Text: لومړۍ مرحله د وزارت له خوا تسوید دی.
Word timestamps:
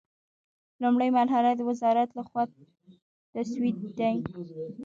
لومړۍ 0.83 1.09
مرحله 1.19 1.51
د 1.55 1.61
وزارت 1.69 2.09
له 2.17 2.23
خوا 2.27 2.43
تسوید 3.33 3.75
دی. 3.97 4.13